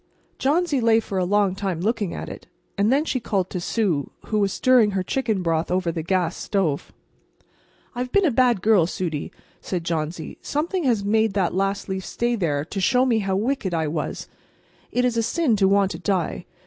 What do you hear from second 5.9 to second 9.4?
the gas stove. "I've been a bad girl, Sudie,"